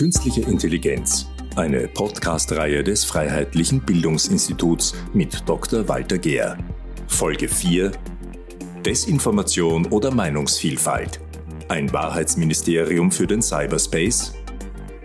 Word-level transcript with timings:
Künstliche 0.00 0.40
Intelligenz, 0.40 1.26
eine 1.56 1.86
Podcast-Reihe 1.86 2.82
des 2.82 3.04
Freiheitlichen 3.04 3.82
Bildungsinstituts 3.82 4.94
mit 5.12 5.46
Dr. 5.46 5.86
Walter 5.88 6.16
Gehr. 6.16 6.56
Folge 7.06 7.46
4 7.46 7.92
Desinformation 8.82 9.84
oder 9.88 10.10
Meinungsvielfalt. 10.10 11.20
Ein 11.68 11.92
Wahrheitsministerium 11.92 13.12
für 13.12 13.26
den 13.26 13.42
Cyberspace. 13.42 14.32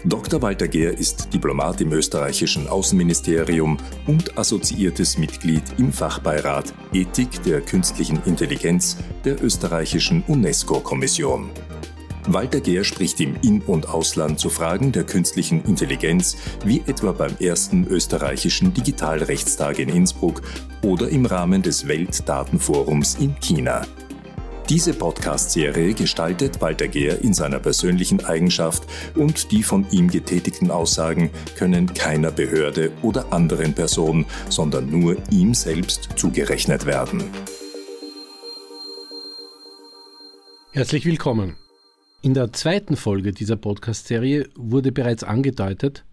Dr. 0.06 0.42
Walter 0.42 0.70
Gehr 0.70 0.98
ist 0.98 1.34
Diplomat 1.34 1.82
im 1.82 1.92
österreichischen 1.92 2.70
Außenministerium 2.70 3.78
und 4.08 4.38
assoziiertes 4.38 5.18
Mitglied 5.18 5.64
im 5.78 5.92
Fachbeirat 5.92 6.74
Ethik 6.94 7.44
der 7.44 7.60
künstlichen 7.60 8.22
Intelligenz 8.26 8.96
der 9.26 9.44
österreichischen 9.44 10.24
UNESCO-Kommission. 10.26 11.50
Walter 12.28 12.60
Gehr 12.60 12.84
spricht 12.84 13.20
im 13.20 13.36
In- 13.42 13.62
und 13.62 13.88
Ausland 13.90 14.40
zu 14.40 14.50
Fragen 14.50 14.92
der 14.92 15.04
künstlichen 15.04 15.64
Intelligenz, 15.66 16.36
wie 16.66 16.82
etwa 16.88 17.12
beim 17.12 17.36
ersten 17.40 17.86
österreichischen 17.86 18.74
Digitalrechtstag 18.74 19.78
in 19.80 19.90
Innsbruck 19.90 20.42
oder 20.82 21.08
im 21.10 21.26
Rahmen 21.26 21.62
des 21.62 21.88
Weltdatenforums 21.88 23.16
in 23.16 23.36
China. 23.40 23.86
Diese 24.70 24.96
Podcast-Serie 24.96 25.94
gestaltet 25.94 26.60
Walter 26.60 26.88
Gehr 26.88 27.24
in 27.24 27.36
seiner 27.36 27.60
persönlichen 27.60 28.26
Eigenschaft 28.26 28.84
und 29.14 29.52
die 29.52 29.62
von 29.62 29.86
ihm 29.92 30.10
getätigten 30.10 30.72
Aussagen 30.72 31.30
können 31.56 31.94
keiner 31.94 32.32
Behörde 32.32 32.92
oder 33.04 33.32
anderen 33.32 33.76
Person, 33.76 34.26
sondern 34.50 34.90
nur 34.90 35.18
ihm 35.30 35.54
selbst 35.54 36.10
zugerechnet 36.16 36.88
werden. 36.88 37.24
Herzlich 40.72 41.06
willkommen. 41.06 41.56
In 42.26 42.34
der 42.34 42.52
zweiten 42.52 42.96
Folge 42.96 43.34
dieser 43.34 43.56
Podcast-Serie 43.56 44.50
wurde 44.56 44.92
bereits 44.92 45.24
angedeutet, 45.24 46.06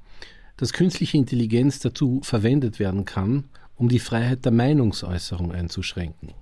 dass 0.58 0.74
künstliche 0.74 1.16
Intelligenz 1.16 1.78
dazu 1.78 2.20
verwendet 2.22 2.78
werden 2.78 3.06
kann, 3.06 3.44
um 3.76 3.88
die 3.88 3.98
Freiheit 3.98 4.44
der 4.44 4.52
Meinungsäußerung 4.52 5.52
einzuschränken. 5.52 6.34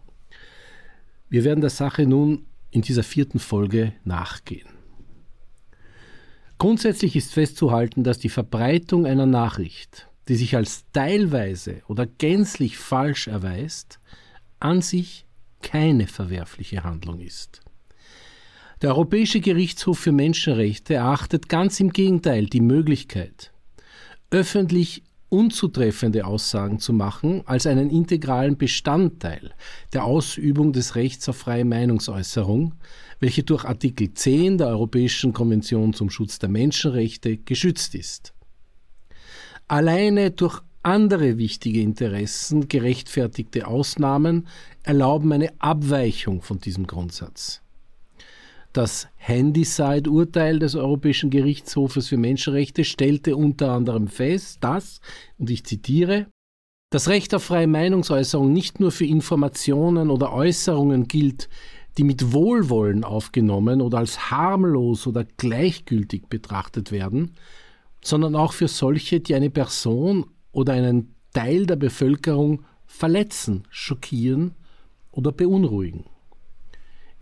Wir 1.28 1.45
werden 1.45 1.61
der 1.61 1.70
Sache 1.70 2.05
nun 2.05 2.47
in 2.72 2.83
dieser 2.83 3.05
vierten 3.05 3.39
Folge 3.39 3.92
nachgehen. 4.03 4.67
Grundsätzlich 6.58 7.14
ist 7.14 7.33
festzuhalten, 7.33 8.02
dass 8.02 8.19
die 8.19 8.28
Verbreitung 8.28 9.06
einer 9.06 9.27
Nachricht, 9.27 10.08
die 10.27 10.34
sich 10.34 10.56
als 10.56 10.84
teilweise 10.92 11.83
oder 11.86 12.06
gänzlich 12.06 12.77
falsch 12.77 13.28
erweist, 13.28 14.00
an 14.58 14.83
sich 14.83 15.27
keine 15.62 16.08
verwerfliche 16.08 16.83
Handlung 16.83 17.20
ist. 17.20 17.61
Der 18.83 18.92
Europäische 18.92 19.41
Gerichtshof 19.41 19.98
für 19.98 20.12
Menschenrechte 20.12 20.95
erachtet 20.95 21.50
ganz 21.50 21.81
im 21.81 21.91
Gegenteil 21.91 22.47
die 22.47 22.62
Möglichkeit, 22.62 23.53
öffentlich 24.31 25.03
unzutreffende 25.28 26.25
Aussagen 26.25 26.78
zu 26.78 26.95
machen, 26.95 27.42
als 27.45 27.67
einen 27.67 27.91
integralen 27.91 28.56
Bestandteil 28.56 29.53
der 29.92 30.05
Ausübung 30.05 30.73
des 30.73 30.97
Rechts 30.97 31.28
auf 31.28 31.36
freie 31.36 31.67
Meinungsäußerung, 31.67 32.73
welche 33.20 33.42
durch 33.42 33.67
Artikel 33.67 34.14
10 34.14 34.56
der 34.56 34.69
Europäischen 34.69 35.34
Konvention 35.34 35.92
zum 35.92 36.08
Schutz 36.08 36.39
der 36.39 36.48
Menschenrechte 36.48 37.36
geschützt 37.36 37.95
ist. 37.95 38.33
Alleine 39.69 40.31
durch 40.31 40.62
andere 40.83 41.36
wichtige 41.36 41.83
Interessen 41.83 42.67
gerechtfertigte 42.67 43.67
Ausnahmen 43.67 44.48
erlauben 44.83 45.33
eine 45.33 45.53
Abweichung 45.61 46.41
von 46.41 46.58
diesem 46.58 46.86
Grundsatz. 46.86 47.61
Das 48.73 49.09
Handyside-Urteil 49.17 50.61
des 50.61 50.77
Europäischen 50.77 51.31
Gerichtshofes 51.31 52.09
für 52.09 52.17
Menschenrechte 52.17 52.85
stellte 52.85 53.35
unter 53.35 53.73
anderem 53.73 54.07
fest, 54.07 54.59
dass, 54.63 55.01
und 55.39 55.51
ich 55.51 55.65
zitiere, 55.65 56.27
das 56.93 57.09
Recht 57.09 57.35
auf 57.35 57.45
freie 57.45 57.67
Meinungsäußerung 57.67 58.53
nicht 58.53 58.79
nur 58.79 58.92
für 58.92 59.07
Informationen 59.07 60.11
oder 60.11 60.33
Äußerungen 60.33 61.09
gilt, 61.09 61.48
die 61.98 62.05
mit 62.05 62.33
Wohlwollen 62.33 63.03
aufgenommen 63.03 63.80
oder 63.80 63.98
als 63.98 64.30
harmlos 64.30 65.07
oder 65.07 65.25
gleichgültig 65.25 66.29
betrachtet 66.29 66.92
werden, 66.92 67.33
sondern 68.03 68.36
auch 68.36 68.53
für 68.53 68.69
solche, 68.69 69.19
die 69.19 69.35
eine 69.35 69.51
Person 69.51 70.27
oder 70.53 70.75
einen 70.75 71.14
Teil 71.33 71.67
der 71.67 71.77
Bevölkerung 71.77 72.64
verletzen, 72.86 73.64
schockieren 73.70 74.55
oder 75.11 75.33
beunruhigen. 75.33 76.05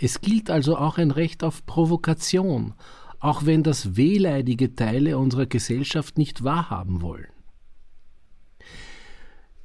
Es 0.00 0.20
gilt 0.20 0.48
also 0.48 0.76
auch 0.76 0.97
ein 0.97 1.10
Recht 1.10 1.42
auf 1.42 1.66
Provokation, 1.66 2.75
auch 3.19 3.44
wenn 3.47 3.64
das 3.64 3.97
wehleidige 3.97 4.76
Teile 4.76 5.19
unserer 5.19 5.47
Gesellschaft 5.47 6.19
nicht 6.19 6.44
wahrhaben 6.44 7.03
wollen. 7.03 7.26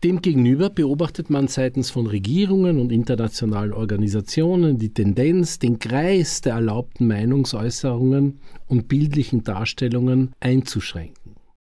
Demgegenüber 0.04 0.70
beobachtet 0.70 1.30
man 1.30 1.48
seitens 1.48 1.92
von 1.92 2.08
Regierungen 2.08 2.80
und 2.80 2.92
internationalen 2.92 3.72
Organisationen 3.72 4.78
die 4.78 4.94
Tendenz, 4.94 5.60
den 5.60 5.80
Kreis 5.80 6.42
der 6.42 6.56
erlaubten 6.56 7.08
Meinungsäußerungen 7.08 8.40
und 8.68 8.88
bildlichen 8.90 9.44
Darstellungen 9.44 10.34
einzuschränken. 10.42 11.33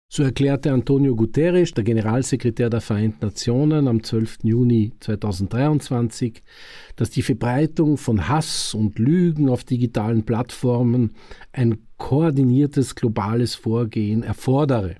So 0.09 0.23
erklärte 0.23 0.71
Antonio 0.71 1.17
Guterres, 1.17 1.73
der 1.73 1.83
Generalsekretär 1.83 2.69
der 2.69 2.79
Vereinten 2.79 3.25
Nationen, 3.25 3.89
am 3.89 4.01
12. 4.01 4.37
Juni 4.43 4.93
2023, 5.01 6.41
dass 6.95 7.09
die 7.09 7.21
Verbreitung 7.21 7.97
von 7.97 8.29
Hass 8.29 8.73
und 8.73 8.99
Lügen 8.99 9.49
auf 9.49 9.65
digitalen 9.65 10.23
Plattformen 10.23 11.11
ein 11.51 11.79
koordiniertes 11.97 12.95
globales 12.95 13.55
Vorgehen 13.55 14.23
erfordere. 14.23 14.95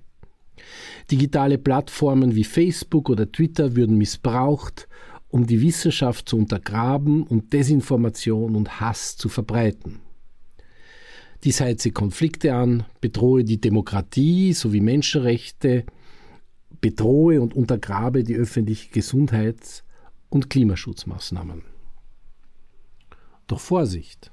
Digitale 1.10 1.58
Plattformen 1.58 2.36
wie 2.36 2.44
Facebook 2.44 3.10
oder 3.10 3.32
Twitter 3.32 3.78
würden 3.78 3.98
missbraucht, 3.98 4.90
um 5.30 5.48
die 5.48 5.62
Wissenschaft 5.62 6.28
zu 6.28 6.38
untergraben 6.38 7.24
und 7.24 7.54
Desinformation 7.54 8.58
und 8.58 8.82
Hass 8.82 9.16
zu 9.16 9.30
verbreiten. 9.30 10.02
Dies 11.44 11.62
heize 11.62 11.92
Konflikte 11.92 12.54
an, 12.56 12.86
bedrohe 13.00 13.44
die 13.44 13.62
Demokratie 13.62 14.54
sowie 14.54 14.82
Menschenrechte, 14.82 15.86
bedrohe 16.82 17.42
und 17.42 17.54
untergrabe 17.54 18.24
die 18.24 18.36
öffentliche 18.36 18.90
Gesundheits- 18.90 19.84
und 20.30 20.50
Klimaschutzmaßnahmen. 20.50 21.64
Doch 23.48 23.60
Vorsicht! 23.60 24.32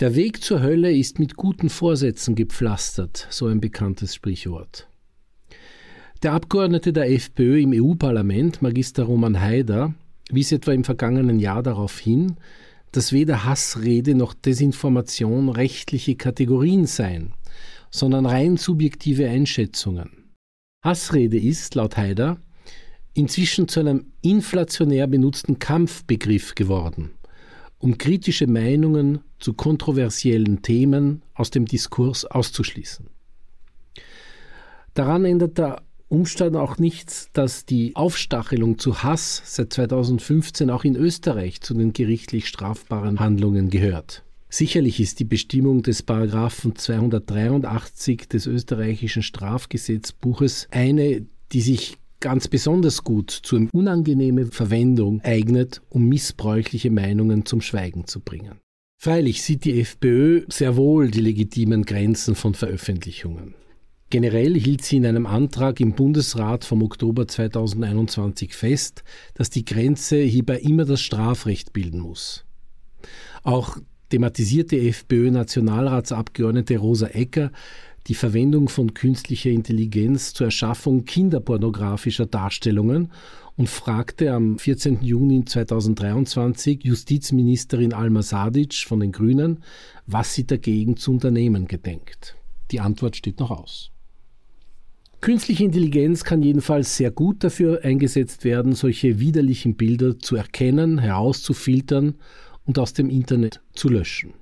Der 0.00 0.16
Weg 0.16 0.42
zur 0.42 0.62
Hölle 0.62 0.92
ist 0.92 1.18
mit 1.18 1.36
guten 1.36 1.68
Vorsätzen 1.68 2.34
gepflastert, 2.34 3.28
so 3.30 3.46
ein 3.46 3.60
bekanntes 3.60 4.14
Sprichwort. 4.14 4.88
Der 6.22 6.32
Abgeordnete 6.32 6.92
der 6.92 7.10
FPÖ 7.10 7.60
im 7.60 7.72
EU-Parlament, 7.72 8.62
Magister 8.62 9.04
Roman 9.04 9.40
Haider, 9.40 9.94
wies 10.30 10.50
etwa 10.50 10.72
im 10.72 10.84
vergangenen 10.84 11.38
Jahr 11.38 11.62
darauf 11.62 11.98
hin, 11.98 12.36
dass 12.92 13.12
weder 13.12 13.44
Hassrede 13.44 14.14
noch 14.14 14.34
Desinformation 14.34 15.48
rechtliche 15.48 16.14
Kategorien 16.14 16.86
seien, 16.86 17.32
sondern 17.90 18.26
rein 18.26 18.56
subjektive 18.56 19.28
Einschätzungen. 19.28 20.10
Hassrede 20.84 21.38
ist, 21.38 21.74
laut 21.74 21.96
Haider, 21.96 22.38
inzwischen 23.14 23.68
zu 23.68 23.80
einem 23.80 24.12
inflationär 24.20 25.06
benutzten 25.06 25.58
Kampfbegriff 25.58 26.54
geworden, 26.54 27.10
um 27.78 27.98
kritische 27.98 28.46
Meinungen 28.46 29.20
zu 29.38 29.54
kontroversiellen 29.54 30.62
Themen 30.62 31.22
aus 31.34 31.50
dem 31.50 31.66
Diskurs 31.66 32.24
auszuschließen. 32.24 33.08
Daran 34.94 35.24
ändert 35.24 35.58
der 35.58 35.82
Umstand 36.12 36.56
auch 36.56 36.76
nichts, 36.76 37.30
dass 37.32 37.64
die 37.64 37.96
Aufstachelung 37.96 38.78
zu 38.78 39.02
Hass 39.02 39.40
seit 39.46 39.72
2015 39.72 40.68
auch 40.68 40.84
in 40.84 40.94
Österreich 40.94 41.62
zu 41.62 41.72
den 41.72 41.94
gerichtlich 41.94 42.48
strafbaren 42.48 43.18
Handlungen 43.18 43.70
gehört. 43.70 44.22
Sicherlich 44.50 45.00
ist 45.00 45.20
die 45.20 45.24
Bestimmung 45.24 45.82
des 45.82 46.02
Paragraphen 46.02 46.76
283 46.76 48.28
des 48.28 48.46
österreichischen 48.46 49.22
Strafgesetzbuches 49.22 50.68
eine, 50.70 51.24
die 51.52 51.62
sich 51.62 51.96
ganz 52.20 52.46
besonders 52.46 53.04
gut 53.04 53.30
zur 53.30 53.68
unangenehmen 53.72 54.52
Verwendung 54.52 55.22
eignet, 55.22 55.80
um 55.88 56.10
missbräuchliche 56.10 56.90
Meinungen 56.90 57.46
zum 57.46 57.62
Schweigen 57.62 58.06
zu 58.06 58.20
bringen. 58.20 58.60
Freilich 58.98 59.42
sieht 59.42 59.64
die 59.64 59.80
FPÖ 59.80 60.44
sehr 60.48 60.76
wohl 60.76 61.10
die 61.10 61.22
legitimen 61.22 61.86
Grenzen 61.86 62.34
von 62.34 62.52
Veröffentlichungen. 62.52 63.54
Generell 64.12 64.54
hielt 64.60 64.84
sie 64.84 64.98
in 64.98 65.06
einem 65.06 65.24
Antrag 65.24 65.80
im 65.80 65.94
Bundesrat 65.94 66.66
vom 66.66 66.82
Oktober 66.82 67.26
2021 67.26 68.52
fest, 68.52 69.04
dass 69.32 69.48
die 69.48 69.64
Grenze 69.64 70.18
hierbei 70.18 70.58
immer 70.58 70.84
das 70.84 71.00
Strafrecht 71.00 71.72
bilden 71.72 72.00
muss. 72.00 72.44
Auch 73.42 73.78
thematisierte 74.10 74.76
FPÖ-Nationalratsabgeordnete 74.76 76.76
Rosa 76.76 77.06
Ecker 77.06 77.52
die 78.06 78.14
Verwendung 78.14 78.68
von 78.68 78.92
künstlicher 78.92 79.48
Intelligenz 79.48 80.34
zur 80.34 80.48
Erschaffung 80.48 81.06
kinderpornografischer 81.06 82.26
Darstellungen 82.26 83.12
und 83.56 83.70
fragte 83.70 84.34
am 84.34 84.58
14. 84.58 84.98
Juni 85.00 85.46
2023 85.46 86.84
Justizministerin 86.84 87.94
Alma 87.94 88.20
Sadic 88.20 88.74
von 88.74 89.00
den 89.00 89.12
Grünen, 89.12 89.62
was 90.06 90.34
sie 90.34 90.46
dagegen 90.46 90.98
zu 90.98 91.12
unternehmen 91.12 91.66
gedenkt. 91.66 92.36
Die 92.72 92.80
Antwort 92.80 93.16
steht 93.16 93.40
noch 93.40 93.50
aus. 93.50 93.91
Künstliche 95.22 95.62
Intelligenz 95.62 96.24
kann 96.24 96.42
jedenfalls 96.42 96.96
sehr 96.96 97.12
gut 97.12 97.44
dafür 97.44 97.84
eingesetzt 97.84 98.42
werden, 98.42 98.72
solche 98.72 99.20
widerlichen 99.20 99.76
Bilder 99.76 100.18
zu 100.18 100.34
erkennen, 100.34 100.98
herauszufiltern 100.98 102.16
und 102.64 102.76
aus 102.76 102.92
dem 102.92 103.08
Internet 103.08 103.60
zu 103.72 103.88
löschen. 103.88 104.34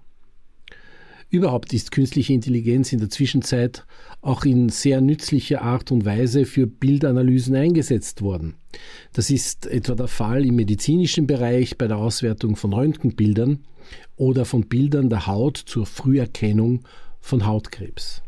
Überhaupt 1.29 1.75
ist 1.75 1.93
künstliche 1.93 2.33
Intelligenz 2.33 2.95
in 2.95 2.99
der 2.99 3.11
Zwischenzeit 3.11 3.85
auch 4.23 4.47
in 4.47 4.71
sehr 4.71 5.03
nützlicher 5.03 5.61
Art 5.61 5.93
und 5.93 6.07
Weise 6.07 6.47
für 6.47 6.67
Bildanalysen 6.67 7.55
eingesetzt 7.57 8.23
worden. 8.23 8.55
Das 9.13 9.29
ist 9.29 9.67
etwa 9.67 9.95
der 9.95 10.09
Fall 10.09 10.47
im 10.47 10.57
medizinischen 10.57 11.27
Bereich 11.27 11.77
bei 11.77 11.89
der 11.89 11.99
Auswertung 11.99 12.57
von 12.57 12.73
Röntgenbildern 12.73 13.67
oder 14.17 14.47
von 14.47 14.67
Bildern 14.67 15.11
der 15.11 15.27
Haut 15.27 15.59
zur 15.59 15.85
Früherkennung 15.85 16.87
von 17.21 17.45
Hautkrebs. 17.45 18.23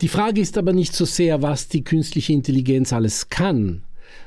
Die 0.00 0.08
Frage 0.08 0.40
ist 0.40 0.56
aber 0.56 0.72
nicht 0.72 0.94
so 0.94 1.04
sehr, 1.04 1.42
was 1.42 1.66
die 1.66 1.82
künstliche 1.82 2.32
Intelligenz 2.32 2.92
alles 2.92 3.30
kann, 3.30 3.82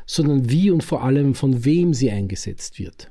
sondern 0.05 0.49
wie 0.49 0.69
und 0.69 0.83
vor 0.83 1.01
allem 1.01 1.33
von 1.33 1.63
wem 1.63 1.93
sie 1.93 2.11
eingesetzt 2.11 2.77
wird. 2.77 3.09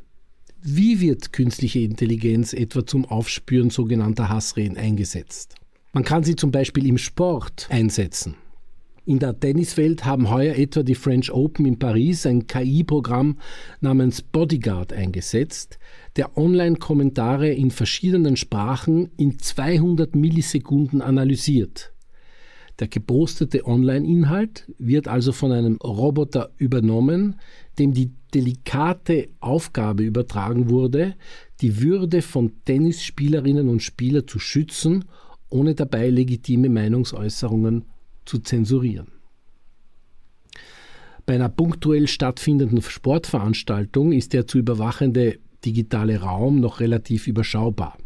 Wie 0.63 1.01
wird 1.01 1.33
künstliche 1.33 1.81
Intelligenz 1.81 2.53
etwa 2.53 2.85
zum 2.85 3.07
Aufspüren 3.07 3.71
sogenannter 3.71 4.29
Hassreden 4.29 4.77
eingesetzt? 4.77 5.55
Man 5.95 6.05
kann 6.05 6.23
sie 6.23 6.37
zum 6.37 6.51
Beispiel 6.51 6.87
im 6.87 6.99
Sport 6.99 7.67
einsetzen. 7.71 8.35
In 9.07 9.19
der 9.19 9.41
Tenniswelt 9.41 10.05
haben 10.05 10.29
heuer 10.31 10.55
etwa 10.55 10.83
die 10.83 10.95
French 10.95 11.33
Open 11.33 11.65
in 11.65 11.79
Paris 11.79 12.27
ein 12.27 12.47
KI-Programm 12.47 13.39
namens 13.81 14.21
Bodyguard 14.21 14.93
eingesetzt, 14.93 15.79
der 16.17 16.37
Online-Kommentare 16.37 17.49
in 17.49 17.71
verschiedenen 17.71 18.37
Sprachen 18.37 19.09
in 19.17 19.39
200 19.39 20.15
Millisekunden 20.15 21.01
analysiert. 21.01 21.93
Der 22.81 22.89
gepostete 22.89 23.67
Online-Inhalt 23.67 24.65
wird 24.79 25.07
also 25.07 25.33
von 25.33 25.53
einem 25.53 25.77
Roboter 25.77 26.51
übernommen, 26.57 27.39
dem 27.79 27.93
die 27.93 28.11
delikate 28.33 29.29
Aufgabe 29.41 30.03
übertragen 30.03 30.71
wurde, 30.71 31.15
die 31.61 31.83
Würde 31.83 32.23
von 32.23 32.53
Tennisspielerinnen 32.65 33.69
und 33.69 33.83
Spielern 33.83 34.27
zu 34.27 34.39
schützen, 34.39 35.05
ohne 35.51 35.75
dabei 35.75 36.09
legitime 36.09 36.71
Meinungsäußerungen 36.71 37.85
zu 38.25 38.39
zensurieren. 38.39 39.09
Bei 41.27 41.35
einer 41.35 41.51
punktuell 41.51 42.09
stattfindenden 42.09 42.81
Sportveranstaltung 42.81 44.13
ist 44.13 44.33
der 44.33 44.47
zu 44.47 44.59
überwachende 44.59 45.39
digitale 45.67 46.21
Raum 46.21 46.61
noch 46.61 46.81
relativ 46.81 47.27
überschaubar. 47.27 47.99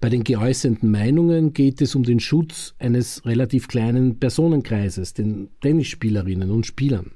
Bei 0.00 0.08
den 0.08 0.24
geäußerten 0.24 0.90
Meinungen 0.90 1.52
geht 1.52 1.80
es 1.80 1.94
um 1.94 2.04
den 2.04 2.20
Schutz 2.20 2.74
eines 2.78 3.24
relativ 3.26 3.68
kleinen 3.68 4.18
Personenkreises, 4.18 5.14
den 5.14 5.48
Tennisspielerinnen 5.60 6.50
und 6.50 6.66
Spielern. 6.66 7.12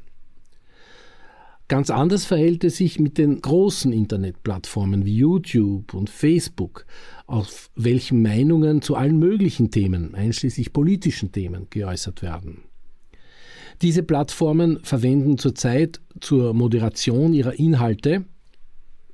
Ganz 1.67 1.89
anders 1.89 2.27
verhält 2.27 2.63
es 2.65 2.77
sich 2.77 2.99
mit 2.99 3.17
den 3.17 3.41
großen 3.41 3.91
Internetplattformen 3.91 5.07
wie 5.07 5.17
YouTube 5.17 5.95
und 5.95 6.11
Facebook, 6.11 6.85
auf 7.27 7.71
welchen 7.75 8.21
Meinungen 8.21 8.83
zu 8.83 8.97
allen 8.97 9.19
möglichen 9.19 9.71
Themen, 9.71 10.15
einschließlich 10.15 10.75
politischen 10.75 11.33
Themen, 11.33 11.69
geäußert 11.71 12.21
werden. 12.21 12.65
Diese 13.81 14.03
Plattformen 14.03 14.79
verwenden 14.83 15.39
zurzeit 15.39 16.01
zur 16.21 16.53
Moderation 16.53 17.33
ihrer 17.33 17.59
Inhalte, 17.59 18.25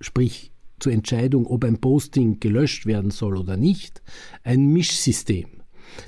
sprich 0.01 0.51
zur 0.81 0.93
Entscheidung, 0.93 1.47
ob 1.47 1.65
ein 1.65 1.79
Posting 1.79 2.41
gelöscht 2.41 2.87
werden 2.87 3.11
soll 3.11 3.37
oder 3.37 3.57
nicht, 3.57 4.03
ein 4.43 4.67
Mischsystem. 4.67 5.49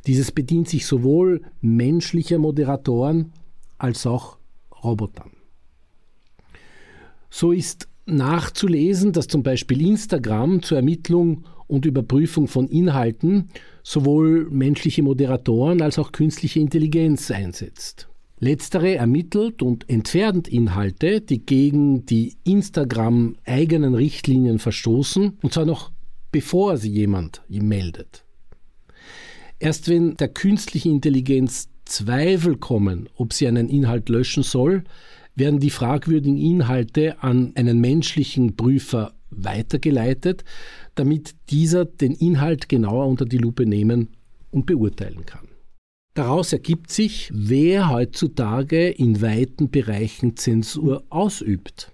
Dieses 0.06 0.32
bedient 0.32 0.68
sich 0.68 0.86
sowohl 0.86 1.42
menschlicher 1.60 2.38
Moderatoren 2.38 3.32
als 3.78 4.06
auch 4.06 4.38
Robotern. 4.82 5.30
So 7.30 7.52
ist 7.52 7.88
nachzulesen, 8.06 9.12
dass 9.12 9.26
zum 9.26 9.42
Beispiel 9.42 9.86
Instagram 9.86 10.62
zur 10.62 10.78
Ermittlung 10.78 11.44
und 11.66 11.86
Überprüfung 11.86 12.48
von 12.48 12.68
Inhalten 12.68 13.48
sowohl 13.82 14.48
menschliche 14.50 15.02
Moderatoren 15.02 15.80
als 15.80 15.98
auch 15.98 16.12
künstliche 16.12 16.60
Intelligenz 16.60 17.30
einsetzt. 17.30 18.08
Letztere 18.42 18.96
ermittelt 18.96 19.62
und 19.62 19.88
entfernt 19.88 20.48
Inhalte, 20.48 21.20
die 21.20 21.46
gegen 21.46 22.06
die 22.06 22.34
Instagram 22.42 23.36
eigenen 23.44 23.94
Richtlinien 23.94 24.58
verstoßen, 24.58 25.38
und 25.40 25.52
zwar 25.52 25.64
noch 25.64 25.92
bevor 26.32 26.76
sie 26.76 26.90
jemand 26.90 27.42
ihm 27.48 27.68
meldet. 27.68 28.24
Erst 29.60 29.88
wenn 29.88 30.16
der 30.16 30.26
künstlichen 30.26 30.90
Intelligenz 30.90 31.68
Zweifel 31.84 32.56
kommen, 32.56 33.08
ob 33.14 33.32
sie 33.32 33.46
einen 33.46 33.68
Inhalt 33.68 34.08
löschen 34.08 34.42
soll, 34.42 34.82
werden 35.36 35.60
die 35.60 35.70
fragwürdigen 35.70 36.36
Inhalte 36.36 37.22
an 37.22 37.52
einen 37.54 37.80
menschlichen 37.80 38.56
Prüfer 38.56 39.14
weitergeleitet, 39.30 40.42
damit 40.96 41.36
dieser 41.50 41.84
den 41.84 42.10
Inhalt 42.10 42.68
genauer 42.68 43.06
unter 43.06 43.24
die 43.24 43.38
Lupe 43.38 43.66
nehmen 43.66 44.08
und 44.50 44.66
beurteilen 44.66 45.26
kann. 45.26 45.51
Daraus 46.14 46.52
ergibt 46.52 46.90
sich, 46.90 47.30
wer 47.32 47.88
heutzutage 47.88 48.90
in 48.90 49.22
weiten 49.22 49.70
Bereichen 49.70 50.36
Zensur 50.36 51.04
ausübt. 51.08 51.90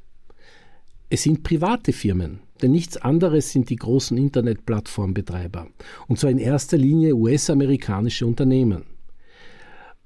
Es 1.09 1.23
sind 1.23 1.45
private 1.45 1.93
Firmen, 1.93 2.41
denn 2.61 2.73
nichts 2.73 2.97
anderes 2.97 3.53
sind 3.53 3.71
die 3.71 3.77
großen 3.77 4.19
Internetplattformbetreiber, 4.19 5.69
und 6.09 6.19
zwar 6.19 6.31
in 6.31 6.39
erster 6.39 6.77
Linie 6.77 7.15
US-amerikanische 7.15 8.27
Unternehmen. 8.27 8.85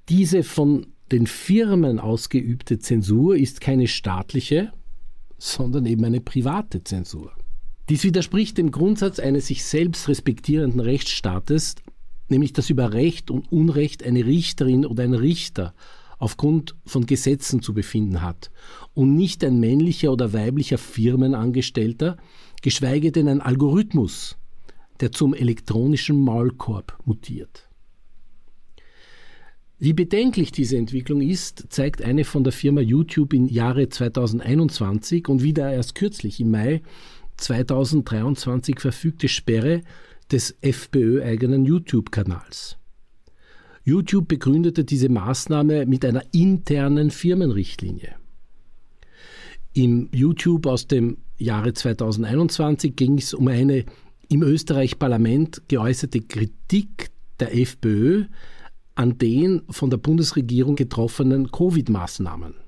Diese 0.09 0.43
von 0.43 0.85
den 1.11 1.25
Firmen 1.25 1.99
ausgeübte 1.99 2.77
Zensur 2.77 3.35
ist 3.35 3.61
keine 3.61 3.87
staatliche, 3.87 4.71
sondern 5.39 5.87
eben 5.87 6.05
eine 6.05 6.21
private 6.21 6.83
Zensur. 6.83 7.31
Dies 7.89 8.03
widerspricht 8.03 8.59
dem 8.59 8.69
Grundsatz 8.69 9.19
eines 9.19 9.47
sich 9.47 9.63
selbst 9.63 10.07
respektierenden 10.07 10.79
Rechtsstaates, 10.79 11.75
nämlich 12.29 12.53
dass 12.53 12.69
über 12.69 12.93
Recht 12.93 13.31
und 13.31 13.51
Unrecht 13.51 14.03
eine 14.03 14.25
Richterin 14.25 14.85
oder 14.85 15.03
ein 15.03 15.13
Richter 15.13 15.73
aufgrund 16.19 16.75
von 16.85 17.05
Gesetzen 17.05 17.61
zu 17.61 17.73
befinden 17.73 18.21
hat 18.21 18.51
und 18.93 19.15
nicht 19.15 19.43
ein 19.43 19.59
männlicher 19.59 20.11
oder 20.11 20.31
weiblicher 20.31 20.77
Firmenangestellter, 20.77 22.17
geschweige 22.61 23.11
denn 23.11 23.27
ein 23.27 23.41
Algorithmus, 23.41 24.37
der 25.01 25.11
zum 25.11 25.33
elektronischen 25.33 26.17
Maulkorb 26.17 26.97
mutiert. 27.05 27.67
Wie 29.79 29.91
bedenklich 29.91 30.53
diese 30.53 30.77
Entwicklung 30.77 31.19
ist, 31.19 31.65
zeigt 31.67 32.01
eine 32.01 32.23
von 32.23 32.45
der 32.45 32.53
Firma 32.53 32.79
YouTube 32.79 33.33
im 33.33 33.49
Jahre 33.49 33.89
2021 33.89 35.27
und 35.27 35.43
wieder 35.43 35.73
erst 35.73 35.93
kürzlich 35.93 36.39
im 36.39 36.51
Mai 36.51 36.81
2023 37.35 38.79
verfügte 38.79 39.27
Sperre 39.27 39.81
des 40.33 40.55
FPÖ-eigenen 40.61 41.63
YouTube-Kanals. 41.63 42.77
YouTube 43.83 44.27
begründete 44.27 44.83
diese 44.83 45.09
Maßnahme 45.09 45.85
mit 45.85 46.03
einer 46.03 46.23
internen 46.31 47.11
Firmenrichtlinie. 47.11 48.15
Im 49.73 50.09
YouTube 50.11 50.65
aus 50.65 50.87
dem 50.87 51.17
Jahre 51.37 51.73
2021 51.73 52.95
ging 52.95 53.17
es 53.17 53.33
um 53.33 53.47
eine 53.47 53.85
im 54.29 54.41
Österreich-Parlament 54.41 55.63
geäußerte 55.67 56.21
Kritik 56.21 57.11
der 57.39 57.55
FPÖ 57.55 58.25
an 58.95 59.17
den 59.17 59.61
von 59.69 59.89
der 59.89 59.97
Bundesregierung 59.97 60.75
getroffenen 60.75 61.51
Covid-Maßnahmen. 61.51 62.62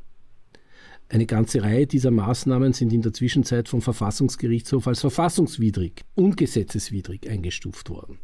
Eine 1.08 1.28
ganze 1.28 1.62
Reihe 1.62 1.86
dieser 1.86 2.12
Maßnahmen 2.12 2.74
sind 2.74 2.92
in 2.92 3.02
der 3.02 3.14
Zwischenzeit 3.14 3.70
vom 3.70 3.82
Verfassungsgerichtshof 3.82 4.88
als 4.88 5.02
verfassungswidrig 5.02 6.04
und 6.16 6.36
gesetzeswidrig 6.36 7.30
eingestuft 7.30 7.90
worden. 7.90 8.18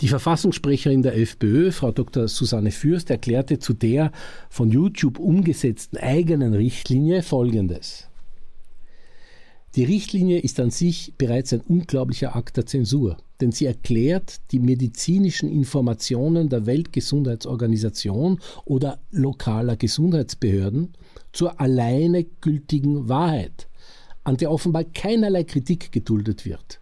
Die 0.00 0.08
Verfassungssprecherin 0.08 1.02
der 1.02 1.16
FPÖ, 1.16 1.70
Frau 1.70 1.92
Dr. 1.92 2.26
Susanne 2.26 2.70
Fürst, 2.70 3.10
erklärte 3.10 3.58
zu 3.58 3.74
der 3.74 4.10
von 4.48 4.70
YouTube 4.70 5.18
umgesetzten 5.18 5.98
eigenen 5.98 6.54
Richtlinie 6.54 7.22
Folgendes. 7.22 8.08
Die 9.76 9.84
Richtlinie 9.84 10.40
ist 10.40 10.60
an 10.60 10.70
sich 10.70 11.14
bereits 11.16 11.52
ein 11.52 11.60
unglaublicher 11.60 12.34
Akt 12.36 12.56
der 12.56 12.66
Zensur, 12.66 13.16
denn 13.40 13.52
sie 13.52 13.66
erklärt 13.66 14.40
die 14.50 14.58
medizinischen 14.58 15.48
Informationen 15.48 16.48
der 16.48 16.66
Weltgesundheitsorganisation 16.66 18.40
oder 18.64 19.00
lokaler 19.10 19.76
Gesundheitsbehörden 19.76 20.94
zur 21.32 21.60
alleine 21.60 22.24
gültigen 22.24 23.08
Wahrheit, 23.08 23.68
an 24.24 24.36
der 24.36 24.50
offenbar 24.50 24.84
keinerlei 24.84 25.44
Kritik 25.44 25.92
geduldet 25.92 26.44
wird. 26.44 26.80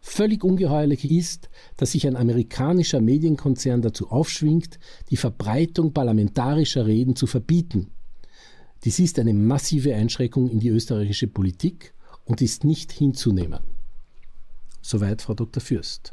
Völlig 0.00 0.42
ungeheuerlich 0.44 1.10
ist, 1.10 1.50
dass 1.76 1.92
sich 1.92 2.06
ein 2.06 2.16
amerikanischer 2.16 3.00
Medienkonzern 3.00 3.82
dazu 3.82 4.10
aufschwingt, 4.10 4.78
die 5.10 5.16
Verbreitung 5.16 5.92
parlamentarischer 5.92 6.86
Reden 6.86 7.16
zu 7.16 7.26
verbieten. 7.26 7.90
Dies 8.84 8.98
ist 8.98 9.18
eine 9.18 9.34
massive 9.34 9.94
Einschränkung 9.94 10.48
in 10.48 10.58
die 10.58 10.70
österreichische 10.70 11.26
Politik 11.26 11.92
und 12.24 12.40
ist 12.40 12.64
nicht 12.64 12.92
hinzunehmen. 12.92 13.60
Soweit 14.80 15.20
Frau 15.20 15.34
Dr. 15.34 15.62
Fürst. 15.62 16.12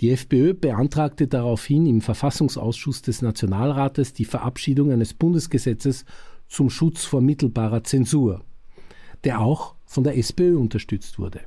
Die 0.00 0.10
FPÖ 0.10 0.54
beantragte 0.54 1.28
daraufhin 1.28 1.86
im 1.86 2.00
Verfassungsausschuss 2.00 3.02
des 3.02 3.22
Nationalrates 3.22 4.12
die 4.12 4.24
Verabschiedung 4.24 4.90
eines 4.92 5.14
Bundesgesetzes 5.14 6.04
zum 6.48 6.70
Schutz 6.70 7.04
vor 7.04 7.20
mittelbarer 7.20 7.84
Zensur, 7.84 8.44
der 9.24 9.40
auch 9.40 9.74
von 9.84 10.04
der 10.04 10.16
SPÖ 10.16 10.56
unterstützt 10.56 11.18
wurde. 11.18 11.40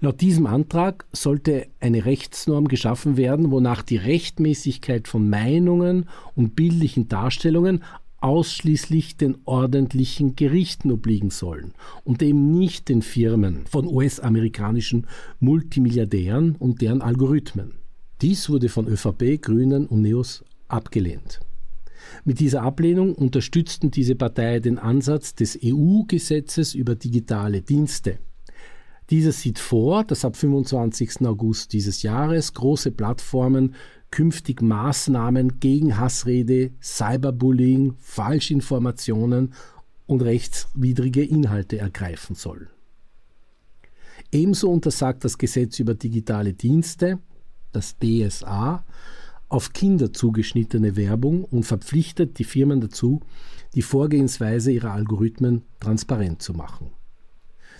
Laut 0.00 0.20
diesem 0.20 0.46
Antrag 0.46 1.06
sollte 1.12 1.66
eine 1.80 2.04
Rechtsnorm 2.04 2.68
geschaffen 2.68 3.16
werden, 3.16 3.50
wonach 3.50 3.82
die 3.82 3.96
Rechtmäßigkeit 3.96 5.08
von 5.08 5.28
Meinungen 5.28 6.06
und 6.34 6.54
bildlichen 6.54 7.08
Darstellungen 7.08 7.82
ausschließlich 8.20 9.16
den 9.16 9.38
ordentlichen 9.46 10.36
Gerichten 10.36 10.92
obliegen 10.92 11.30
sollen 11.30 11.72
und 12.04 12.22
eben 12.22 12.52
nicht 12.52 12.88
den 12.88 13.02
Firmen 13.02 13.66
von 13.66 13.86
US-amerikanischen 13.86 15.06
Multimilliardären 15.40 16.56
und 16.56 16.82
deren 16.82 17.00
Algorithmen. 17.00 17.74
Dies 18.20 18.50
wurde 18.50 18.68
von 18.68 18.86
ÖVP, 18.86 19.40
Grünen 19.40 19.86
und 19.86 20.02
Neos 20.02 20.44
abgelehnt. 20.68 21.40
Mit 22.24 22.40
dieser 22.40 22.62
Ablehnung 22.62 23.14
unterstützten 23.14 23.90
diese 23.90 24.14
Parteien 24.14 24.62
den 24.62 24.78
Ansatz 24.78 25.34
des 25.34 25.58
EU-Gesetzes 25.62 26.74
über 26.74 26.94
digitale 26.94 27.62
Dienste. 27.62 28.18
Dieses 29.10 29.40
sieht 29.40 29.58
vor, 29.58 30.04
dass 30.04 30.24
ab 30.24 30.36
25. 30.36 31.26
August 31.26 31.72
dieses 31.72 32.02
Jahres 32.02 32.54
große 32.54 32.92
Plattformen 32.92 33.74
künftig 34.10 34.62
Maßnahmen 34.62 35.58
gegen 35.58 35.98
Hassrede, 35.98 36.70
Cyberbullying, 36.80 37.94
Falschinformationen 37.98 39.52
und 40.06 40.22
rechtswidrige 40.22 41.24
Inhalte 41.24 41.78
ergreifen 41.78 42.34
sollen. 42.34 42.68
Ebenso 44.32 44.70
untersagt 44.70 45.24
das 45.24 45.38
Gesetz 45.38 45.78
über 45.80 45.94
digitale 45.94 46.52
Dienste, 46.52 47.18
das 47.72 47.96
DSA, 47.98 48.84
auf 49.50 49.72
Kinder 49.72 50.12
zugeschnittene 50.12 50.96
Werbung 50.96 51.44
und 51.44 51.64
verpflichtet 51.64 52.38
die 52.38 52.44
Firmen 52.44 52.80
dazu, 52.80 53.20
die 53.74 53.82
Vorgehensweise 53.82 54.72
ihrer 54.72 54.92
Algorithmen 54.92 55.62
transparent 55.80 56.40
zu 56.40 56.54
machen. 56.54 56.92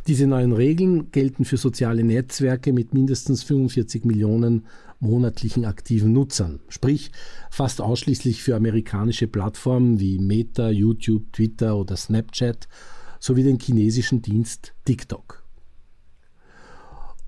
Diese 0.07 0.27
neuen 0.27 0.53
Regeln 0.53 1.13
gelten 1.13 1.45
für 1.45 1.59
soziale 1.59 2.03
Netzwerke 2.03 2.73
mit 2.73 2.93
mindestens 2.93 3.43
45 3.45 4.05
Millionen 4.05 4.67
monatlichen 4.99 5.65
aktiven 5.65 6.13
Nutzern, 6.13 6.61
sprich 6.69 7.13
fast 7.51 7.81
ausschließlich 7.81 8.43
für 8.43 8.57
amerikanische 8.57 9.29
Plattformen 9.29 10.01
wie 10.01 10.19
Meta, 10.19 10.71
YouTube, 10.71 11.33
Twitter 11.33 11.77
oder 11.77 11.97
Snapchat 11.97 12.67
sowie 13.21 13.43
den 13.43 13.61
chinesischen 13.61 14.23
Dienst 14.23 14.75
TikTok. 14.85 15.45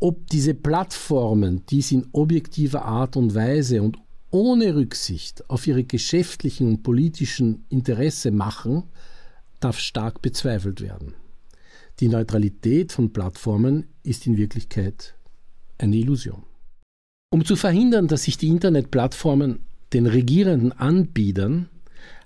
Ob 0.01 0.27
diese 0.31 0.55
Plattformen 0.55 1.63
dies 1.67 1.93
in 1.93 2.07
objektiver 2.13 2.85
Art 2.85 3.17
und 3.17 3.35
Weise 3.35 3.83
und 3.83 3.99
ohne 4.33 4.75
Rücksicht 4.75 5.49
auf 5.49 5.67
ihre 5.67 5.85
geschäftlichen 5.85 6.67
und 6.67 6.83
politischen 6.83 7.65
Interesse 7.69 8.33
machen, 8.33 8.85
darf 9.61 9.79
stark 9.79 10.23
bezweifelt 10.23 10.81
werden. 10.81 11.15
Die 12.01 12.09
Neutralität 12.09 12.91
von 12.91 13.13
Plattformen 13.13 13.87
ist 14.03 14.27
in 14.27 14.37
Wirklichkeit 14.37 15.15
eine 15.79 15.97
Illusion. 15.97 16.43
Um 17.31 17.45
zu 17.45 17.55
verhindern, 17.57 18.09
dass 18.09 18.25
sich 18.25 18.39
die 18.39 18.49
Internetplattformen 18.49 19.61
den 19.93 20.07
regierenden 20.07 20.73
Anbietern, 20.73 21.69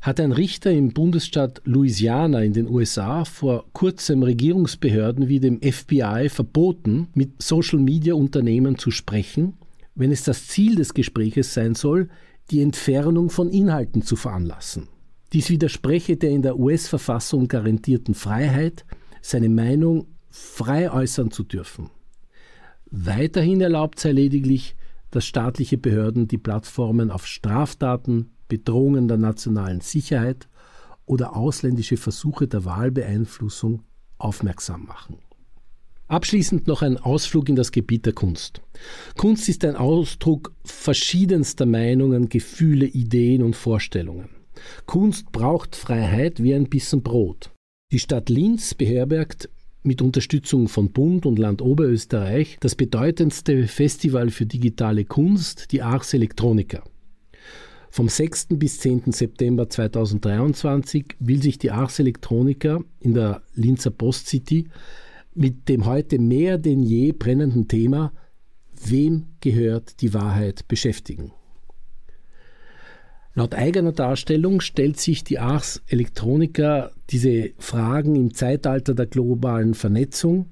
hat 0.00 0.20
ein 0.20 0.32
Richter 0.32 0.70
im 0.70 0.92
Bundesstaat 0.92 1.60
Louisiana 1.64 2.42
in 2.42 2.52
den 2.52 2.68
USA 2.68 3.24
vor 3.24 3.66
kurzem 3.72 4.22
Regierungsbehörden 4.22 5.28
wie 5.28 5.40
dem 5.40 5.60
FBI 5.60 6.28
verboten, 6.28 7.08
mit 7.14 7.42
Social-Media-Unternehmen 7.42 8.78
zu 8.78 8.90
sprechen, 8.90 9.54
wenn 9.96 10.12
es 10.12 10.22
das 10.22 10.46
Ziel 10.46 10.76
des 10.76 10.94
Gespräches 10.94 11.52
sein 11.52 11.74
soll, 11.74 12.08
die 12.50 12.62
Entfernung 12.62 13.30
von 13.30 13.48
Inhalten 13.50 14.02
zu 14.02 14.14
veranlassen. 14.14 14.88
Dies 15.32 15.50
widerspreche 15.50 16.16
der 16.16 16.30
in 16.30 16.42
der 16.42 16.58
US-Verfassung 16.58 17.48
garantierten 17.48 18.14
Freiheit, 18.14 18.84
seine 19.20 19.48
Meinung 19.48 20.06
frei 20.30 20.92
äußern 20.92 21.32
zu 21.32 21.42
dürfen. 21.42 21.90
Weiterhin 22.90 23.60
erlaubt 23.60 23.98
sei 23.98 24.12
lediglich, 24.12 24.76
dass 25.10 25.24
staatliche 25.24 25.78
Behörden 25.78 26.28
die 26.28 26.38
Plattformen 26.38 27.10
auf 27.10 27.26
Straftaten, 27.26 28.30
Bedrohungen 28.48 29.08
der 29.08 29.16
nationalen 29.16 29.80
Sicherheit 29.80 30.48
oder 31.04 31.34
ausländische 31.34 31.96
Versuche 31.96 32.46
der 32.46 32.64
Wahlbeeinflussung 32.64 33.82
aufmerksam 34.18 34.84
machen. 34.84 35.18
Abschließend 36.08 36.68
noch 36.68 36.82
ein 36.82 36.98
Ausflug 36.98 37.48
in 37.48 37.56
das 37.56 37.72
Gebiet 37.72 38.06
der 38.06 38.12
Kunst. 38.12 38.62
Kunst 39.16 39.48
ist 39.48 39.64
ein 39.64 39.74
Ausdruck 39.74 40.52
verschiedenster 40.64 41.66
Meinungen, 41.66 42.28
Gefühle, 42.28 42.86
Ideen 42.86 43.42
und 43.42 43.56
Vorstellungen. 43.56 44.28
Kunst 44.86 45.32
braucht 45.32 45.74
Freiheit 45.74 46.42
wie 46.42 46.54
ein 46.54 46.68
Bissen 46.68 47.02
Brot. 47.02 47.50
Die 47.92 47.98
Stadt 47.98 48.28
Linz 48.28 48.74
beherbergt 48.74 49.48
mit 49.82 50.00
Unterstützung 50.00 50.68
von 50.68 50.90
Bund 50.90 51.26
und 51.26 51.38
Land 51.38 51.60
Oberösterreich 51.60 52.56
das 52.60 52.74
bedeutendste 52.76 53.66
Festival 53.66 54.30
für 54.30 54.46
digitale 54.46 55.04
Kunst, 55.04 55.72
die 55.72 55.82
Ars 55.82 56.14
Electronica. 56.14 56.84
Vom 57.90 58.08
6. 58.08 58.48
bis 58.50 58.78
10. 58.80 59.12
September 59.12 59.68
2023 59.68 61.16
will 61.18 61.42
sich 61.42 61.58
die 61.58 61.70
Ars 61.70 61.98
Electronica 61.98 62.80
in 63.00 63.14
der 63.14 63.42
Linzer 63.54 63.90
Post 63.90 64.28
City 64.28 64.68
mit 65.36 65.68
dem 65.68 65.86
heute 65.86 66.18
mehr 66.18 66.58
denn 66.58 66.82
je 66.82 67.12
brennenden 67.12 67.68
Thema 67.68 68.12
Wem 68.84 69.26
gehört 69.40 70.00
die 70.02 70.12
Wahrheit 70.12 70.68
beschäftigen. 70.68 71.32
Laut 73.34 73.54
eigener 73.54 73.92
Darstellung 73.92 74.60
stellt 74.60 74.98
sich 74.98 75.22
die 75.22 75.38
Ars 75.38 75.82
Electronica 75.88 76.90
diese 77.10 77.50
Fragen 77.58 78.16
im 78.16 78.32
Zeitalter 78.32 78.94
der 78.94 79.06
globalen 79.06 79.74
Vernetzung 79.74 80.50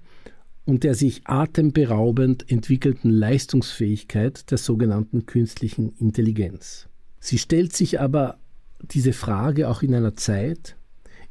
und 0.66 0.84
der 0.84 0.94
sich 0.94 1.22
atemberaubend 1.24 2.50
entwickelten 2.50 3.10
Leistungsfähigkeit 3.10 4.50
der 4.50 4.58
sogenannten 4.58 5.24
künstlichen 5.24 5.94
Intelligenz. 5.98 6.88
Sie 7.20 7.38
stellt 7.38 7.74
sich 7.74 8.00
aber 8.00 8.38
diese 8.82 9.14
Frage 9.14 9.68
auch 9.68 9.82
in 9.82 9.94
einer 9.94 10.14
Zeit, 10.14 10.76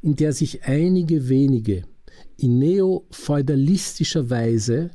in 0.02 0.16
der 0.16 0.34
sich 0.34 0.64
einige 0.64 1.30
wenige 1.30 1.84
in 2.38 2.60
neofeudalistischer 2.60 4.30
Weise 4.30 4.92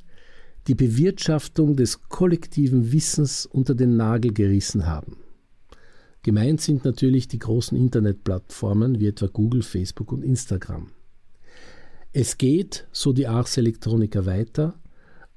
die 0.67 0.75
Bewirtschaftung 0.75 1.77
des 1.77 2.03
kollektiven 2.09 2.93
Wissens 2.93 3.47
unter 3.47 3.75
den 3.75 3.97
Nagel 3.97 4.33
gerissen 4.33 4.87
haben. 4.87 5.17
Gemeint 6.23 6.61
sind 6.61 6.85
natürlich 6.85 7.29
die 7.29 7.39
großen 7.39 7.79
Internetplattformen 7.79 9.01
wie 9.01 9.07
etwa 9.07 9.27
Google, 9.27 9.63
Facebook 9.63 10.13
und 10.13 10.23
Instagram. 10.23 10.91
Es 12.13 12.37
geht, 12.37 12.87
so 12.93 13.13
die 13.13 13.27
Ars 13.27 13.57
Electronica 13.57 14.27
weiter, 14.27 14.75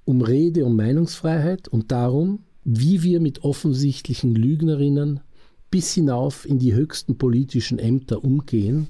um 0.04 0.22
Rede- 0.22 0.66
und 0.66 0.76
Meinungsfreiheit 0.76 1.68
und 1.68 1.92
darum, 1.92 2.44
wie 2.64 3.04
wir 3.04 3.22
mit 3.22 3.44
offensichtlichen 3.44 4.36
Lügnerinnen 4.36 5.22
bis 5.70 5.94
hinauf 5.94 6.46
in 6.46 6.60
die 6.60 6.74
höchsten 6.74 7.18
politischen 7.18 7.80
Ämter 7.80 8.24
umgehen 8.24 8.90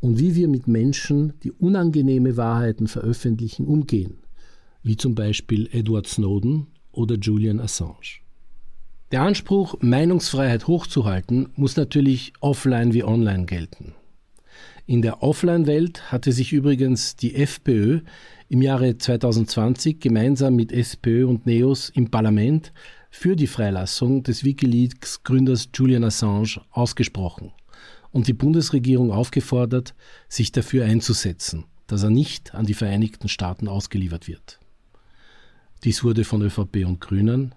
und 0.00 0.18
wie 0.18 0.34
wir 0.34 0.48
mit 0.48 0.68
Menschen, 0.68 1.34
die 1.42 1.52
unangenehme 1.52 2.36
Wahrheiten 2.36 2.86
veröffentlichen, 2.86 3.66
umgehen, 3.66 4.18
wie 4.82 4.96
zum 4.96 5.14
Beispiel 5.14 5.68
Edward 5.72 6.06
Snowden 6.06 6.68
oder 6.92 7.16
Julian 7.16 7.60
Assange. 7.60 8.20
Der 9.10 9.22
Anspruch, 9.22 9.76
Meinungsfreiheit 9.80 10.66
hochzuhalten, 10.66 11.48
muss 11.56 11.76
natürlich 11.76 12.32
offline 12.40 12.92
wie 12.92 13.04
online 13.04 13.46
gelten. 13.46 13.94
In 14.86 15.02
der 15.02 15.22
Offline-Welt 15.22 16.12
hatte 16.12 16.32
sich 16.32 16.52
übrigens 16.52 17.16
die 17.16 17.34
FPÖ 17.34 18.00
im 18.48 18.62
Jahre 18.62 18.96
2020 18.96 20.00
gemeinsam 20.00 20.56
mit 20.56 20.72
SPÖ 20.72 21.26
und 21.26 21.46
NEOS 21.46 21.90
im 21.90 22.10
Parlament 22.10 22.72
für 23.10 23.36
die 23.36 23.46
Freilassung 23.46 24.22
des 24.22 24.44
Wikileaks-Gründers 24.44 25.68
Julian 25.74 26.04
Assange 26.04 26.62
ausgesprochen 26.70 27.52
und 28.10 28.26
die 28.26 28.32
Bundesregierung 28.32 29.10
aufgefordert, 29.12 29.94
sich 30.28 30.52
dafür 30.52 30.84
einzusetzen, 30.84 31.64
dass 31.86 32.02
er 32.02 32.10
nicht 32.10 32.54
an 32.54 32.66
die 32.66 32.74
Vereinigten 32.74 33.28
Staaten 33.28 33.68
ausgeliefert 33.68 34.28
wird. 34.28 34.58
Dies 35.84 36.02
wurde 36.02 36.24
von 36.24 36.42
ÖVP 36.42 36.84
und 36.86 37.00
Grünen 37.00 37.54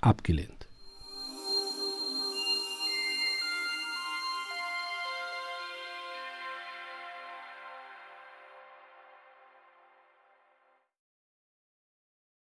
abgelehnt. 0.00 0.63